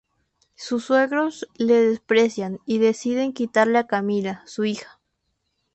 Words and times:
Sus 0.55 0.85
suegros 0.85 1.47
le 1.59 1.75
desprecian 1.79 2.59
y 2.65 2.79
deciden 2.79 3.33
quitarle 3.33 3.77
a 3.77 3.85
Camila, 3.85 4.41
su 4.47 4.65
hija. 4.65 4.99